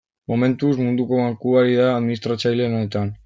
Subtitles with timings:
[0.31, 3.19] Momentuz, Munduko Bankua ari da administratzaile lanetan.